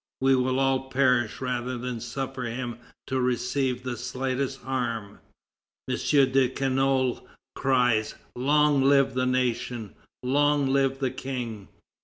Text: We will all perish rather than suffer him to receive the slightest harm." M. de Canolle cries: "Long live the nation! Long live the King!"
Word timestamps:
We 0.19 0.35
will 0.35 0.59
all 0.59 0.89
perish 0.89 1.39
rather 1.41 1.77
than 1.77 1.99
suffer 1.99 2.45
him 2.45 2.79
to 3.05 3.21
receive 3.21 3.83
the 3.83 3.95
slightest 3.95 4.61
harm." 4.61 5.19
M. 5.87 5.95
de 5.95 6.49
Canolle 6.49 7.23
cries: 7.53 8.15
"Long 8.35 8.81
live 8.81 9.13
the 9.13 9.27
nation! 9.27 9.93
Long 10.23 10.65
live 10.73 10.97
the 10.97 11.11
King!" 11.11 11.67